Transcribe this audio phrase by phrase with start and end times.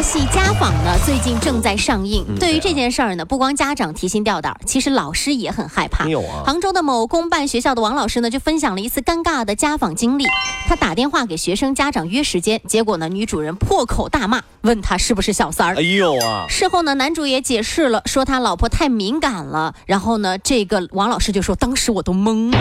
[0.00, 2.24] 大戏《家访》呢，最近正在上映。
[2.38, 6.08] 对于这件事儿呢，不光家长提心吊胆，其实老师也很害怕。
[6.08, 10.24] 有啊杭州的某公办学校的王老师呢，就分享了一次尴尬的家访经历。
[10.66, 15.82] 他打电话给学生家长约时间，结果呢，女主人破口大骂，问他是不是小三儿哎。
[15.82, 16.46] 呦啊！
[16.48, 19.74] 事后呢，男主也解释了，说他老婆太敏感了。
[19.84, 22.58] 然后呢，这个王老师就说，当时我都懵了。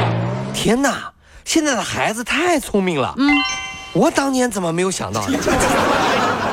[0.53, 1.13] 天哪，
[1.45, 3.13] 现在的孩子太聪明了。
[3.15, 3.31] 嗯，
[3.93, 5.39] 我当年怎么没有想到呢？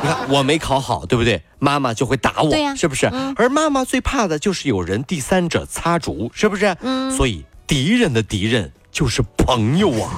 [0.03, 1.43] 你看我没考好，对不对？
[1.59, 3.11] 妈妈就会打我，是不是？
[3.37, 6.77] 而妈妈最怕的就是有人第三者插足，是不是？
[6.83, 7.11] 嗯。
[7.17, 10.11] 所以敌人的敌人就是朋友啊。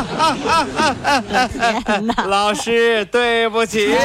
[2.26, 3.98] 老师，对不起了，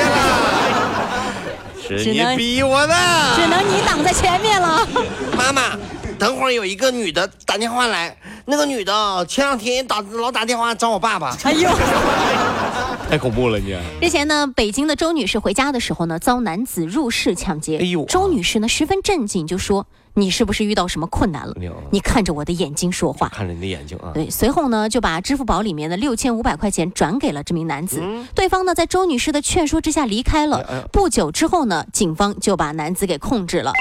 [1.87, 2.95] 是你逼我的。
[3.35, 4.87] 只能你挡在前面了。
[5.37, 5.77] 妈妈，
[6.17, 11.37] 等会儿有一个女的打电话来，那个女的前两天打老打电话找我爸爸。
[11.43, 11.69] 哎呦！
[13.09, 13.77] 太恐怖了你！
[14.01, 17.77] 之前呢，北京的周女士回家的时候呢，遭男子入室抢劫。
[17.77, 21.73] 哎呦周女士呢十分震惊，就说：“你是不是遇到什么困难了哎呦？
[21.91, 24.11] 你看着我的眼睛说话。”看着你的眼睛啊。
[24.13, 28.01] 对，随后呢，就把支付宝里面的六千五百块钱转给了这名男子。
[28.33, 30.57] 对方呢，在周女士的劝说之下离开了。
[30.57, 33.73] 嗯哎哎不久之后呢，警方就把男子给控制了。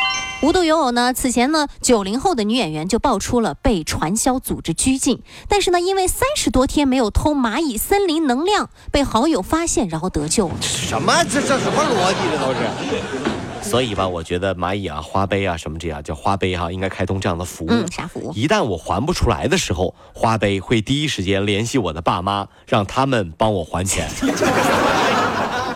[0.42, 10.54] 无独有偶呢，此前呢，九零后的女演员就爆出了被传销组织拘禁，但是呢，因为三十多天没有偷蚂蚁森林能量，被好友发现，然后得救了。
[10.60, 11.24] 什么？
[11.24, 12.18] 这这什么逻辑？
[12.30, 13.33] 这都是。
[13.64, 17.68] 所以吧，我觉得蚂蚁啊、花呗啊什么这样叫花呗哈、应该开通这样的服务。
[17.70, 24.08] 嗯啥服务一旦我还不出来的时候，花呗会第一时间联系我的爸妈，让他们帮我还钱。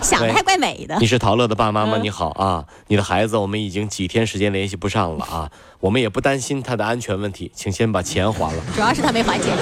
[0.00, 1.06] 想的还怪美的你。
[1.06, 1.94] 是陶乐的爸妈吗？
[1.97, 5.50] 嗯你好啊，你的孩子我们已经几天时间联系不上了啊，
[5.81, 8.62] 我们也不担心他的安全问题，请先把钱还了。
[8.77, 9.56] 主要是他没还钱。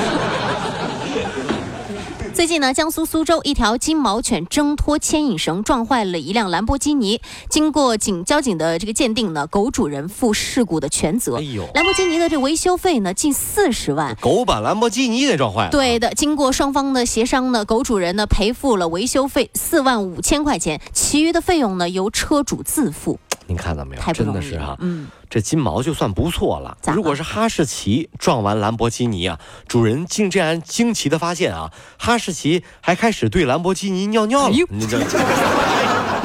[2.37, 7.19] 最近呢，江苏苏州一条金毛犬挣脱牵引绳撞坏了一辆兰博基尼。
[7.49, 11.39] 经过警交警的这个鉴定呢，狗主人负事故的全责。
[11.39, 14.15] 哎呦兰博基尼的这维修费呢近四十万。
[14.21, 15.71] 狗把兰博基尼给撞坏了。
[15.71, 23.19] 对的，经过双方的协商呢，狗主人呢赔付了维修费四万五千块钱，其余的费用呢由车主自负。
[23.47, 24.03] 您看到没有？
[24.03, 24.77] 太不容易真的是哈、
[25.31, 34.55] 这金毛就算不错了如果是哈士奇撞完兰博基尼啊，主人竟这样惊奇的发现啊，哈士奇还开始对兰博基尼尿尿了。
[34.71, 34.99] 你这。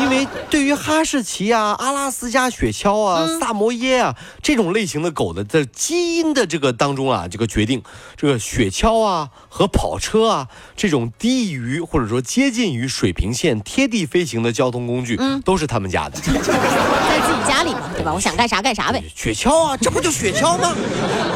[0.01, 7.81] 因为对于哈士奇啊、阿拉斯加雪橇啊、嗯萨摩耶啊这种类型的狗的在基因的这个当中啊，这个决定，
[8.17, 16.19] 这个雪橇啊和跑车啊这种低于或者说接近于水平线贴地飞行的交通工具，嗯都是他们家的。
[16.19, 18.13] 在自己家里嘛，对吧？
[18.13, 19.03] 我想干啥干啥呗。
[19.13, 20.73] 雪橇啊，这不就雪橇吗？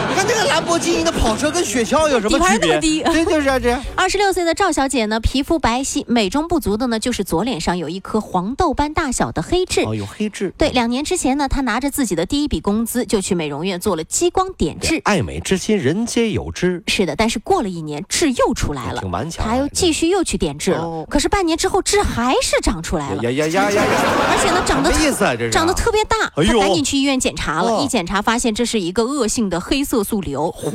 [0.10, 2.70] 你看这个兰博基尼的跑车跟雪橇有什么底盘区别？
[2.70, 3.84] 那么低对，就是啊这样。
[3.96, 9.82] 二十六岁的赵小姐呢，皮肤白皙，美中不足的呢，就是左脸上有一颗黄豆般大小的黑痣。
[9.82, 10.54] 哦，有黑痣。
[10.58, 15.02] 对，两年之前呢，他拿着自己的第一笔工资，就去美容院做了激光点痣。
[15.04, 16.84] 爱美之心，人皆有之。
[16.88, 20.80] 是的，但是过了一年，痣又出来了挺顽，强的她又继续又去点痣了。
[20.80, 24.02] 哦可是半年之后，痣还是长出来了，呀呀呀呀呀！
[24.30, 25.36] 而且呢，长得意思啊？
[25.36, 26.16] 这是长得特别大。
[26.36, 30.52] 哎呦她赶紧去医院检查了，哦一检查发现这是一个恶性的黑色素瘤。
[30.52, 30.72] 火。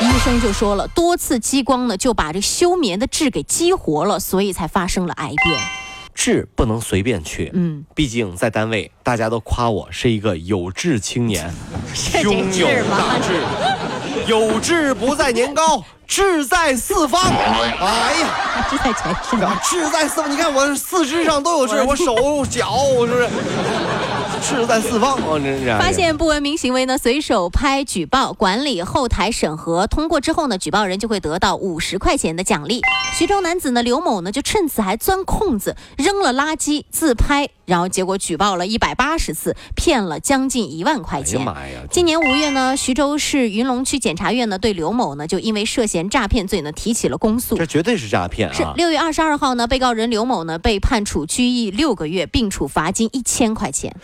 [0.00, 5.85] 医生就说了，多次激光呢就把这休眠的痣给激活了，所以才发生了癌变。
[6.16, 11.54] 痣不能随便去，嗯，毕竟在单位大家都夸我是一个有志青年，
[11.94, 13.34] 胸有大志，
[14.26, 17.20] 有志不在年高，志在四方。
[17.22, 19.40] 哎呀，志在全身。
[19.42, 23.28] 啊志在四方，你看我四肢上都有志，我手脚是不是？
[24.54, 25.16] 志在四方。
[25.16, 32.80] 啊，这这发现不文明行为呢，随手拍举报，管理后台审核通过之后呢，举报人就会得到五十块钱的奖励。
[33.18, 41.40] 徐州男子呢刘某呢就趁此还钻空子扔了垃圾自拍，然后结果举报了一百八十次，骗了将近一万块哎呀钱。
[41.40, 41.80] 妈呀！
[41.90, 47.64] 今年五月呢，徐州市云龙区检察院呢对刘某呢就因为涉嫌诈骗罪呢提起了公诉这。
[47.64, 48.54] 绝对是诈骗啊！
[48.54, 53.96] 是六月二十二号呢，被告人刘某呢被判处拘役六个月，并处罚金一千块钱。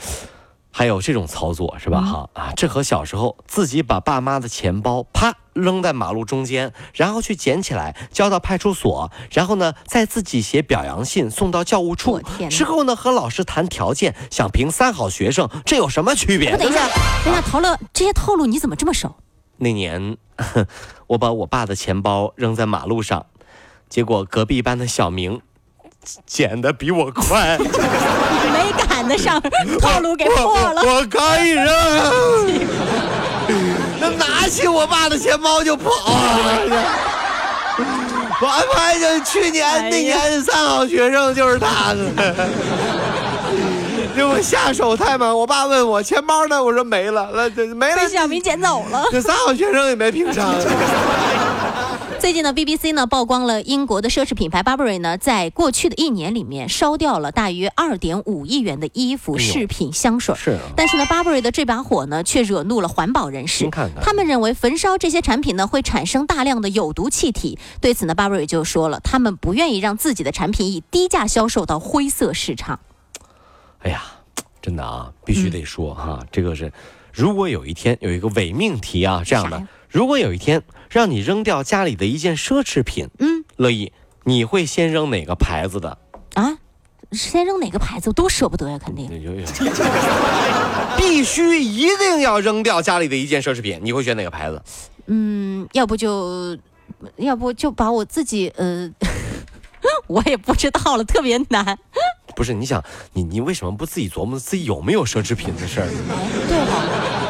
[0.72, 2.00] 还有这种操作是吧？
[2.02, 12.20] 嗯哈、啊，这和小时候自己把爸妈的钱包啪扔在马路中间，然后去捡起来交到派出所，然后呢再自己写表扬信送到教务处
[12.50, 16.52] 之后呢和老师谈条件，想评三好学生，这有什么区别？
[16.52, 16.88] 不，等一下，
[17.22, 19.14] 等一下，陶乐，这些套路你怎么这么熟？
[19.58, 20.16] 那年
[21.06, 23.26] 我把我爸的钱包扔在马路上，
[23.90, 25.42] 结果隔壁班的小明
[26.26, 27.58] 捡的比我快，
[29.02, 29.42] 没赶得上，
[29.80, 30.82] 套路给破了。
[30.82, 31.66] 我可以扔，
[34.00, 36.58] 那拿起我爸的钱包就跑啊！
[38.40, 41.94] 我发现去年那年三好学生就是他。
[44.14, 49.04] 因为下手太猛，我爸问我钱包呢，我说没了，那这没了，被小明捡走了。
[49.10, 50.54] 这三好学生也没评上。
[52.22, 60.32] 最近呢，BBC 呢曝光了英国的奢侈品牌 Burberry 呢，在过去的一年里面烧掉了大约二点五亿元的衣服、饰品、香水。
[60.36, 60.56] 是。
[60.76, 63.68] 但是呢，Burberry 的这把火呢，却惹怒了环保人士。
[63.70, 64.04] 看看。
[64.04, 67.58] 他们认为焚烧这些产品呢，会产生大量的有毒气体。
[67.80, 72.78] 对此呢，Burberry 就说了，他们不愿意让自己的产品以低价销售到灰色市场。
[73.80, 74.00] 哎呀，
[74.60, 76.72] 真的啊，必须得说哈，这个是，
[77.12, 83.92] 如果有一天有一个伪命题啊，这样的，如果有一天让你扔掉家里的一件奢侈品，嗯，乐意，
[84.24, 85.98] 你会先扔哪个牌子的？
[86.32, 86.56] 啊，
[87.12, 88.08] 先扔哪个牌子？
[88.08, 89.06] 我都舍不得呀，肯定。
[90.96, 94.62] 必须一定要扔掉家里的一件奢侈品，你会选哪个牌子？
[95.06, 96.56] 嗯，要不就，
[97.16, 98.90] 要不就把我自己，呃，
[100.08, 101.78] 我也不知道了，特别难。
[102.34, 105.88] 不是你想你你为什么不自己琢磨自己有没有奢侈品的事儿？
[106.48, 106.80] 对哈，
[107.20, 107.21] 哎，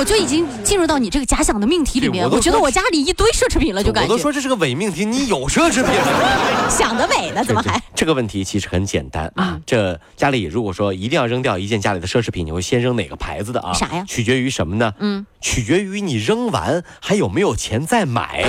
[0.00, 5.92] 我就已经进入到你这个假想的命题里面，我觉得我家里一堆奢侈品了，就感觉我都说这是个伪命题，你有奢侈品？
[6.70, 7.78] 想得美呢，怎么还？
[7.94, 13.74] 这个问题其实很简单啊，这家里如果说一定要扔掉一件家里的奢侈品，你会先扔哪个牌子的啊？
[13.74, 14.02] 啥呀？
[14.08, 14.94] 取决于什么呢？
[15.00, 18.42] 嗯，取决于你扔完还有没有钱再买。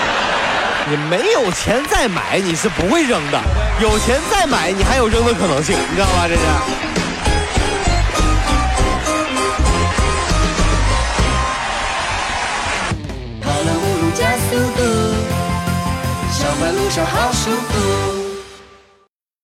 [0.90, 3.40] 你没有钱再买，你是不会扔的；
[3.80, 6.28] 有钱再买，你还有扔的可能性，你知道吗？
[6.28, 6.97] 这是。
[16.60, 18.17] 马路上好舒服。